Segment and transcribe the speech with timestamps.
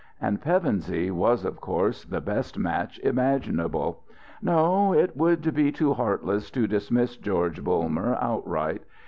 [0.19, 4.01] And Pevensey was, of course, the best match imaginable....
[4.41, 8.81] No, it would be too heartless to dismiss George Bulmer outright.